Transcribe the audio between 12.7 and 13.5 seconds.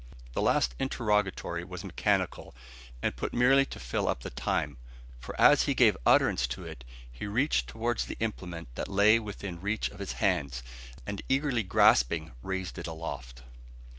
it aloft.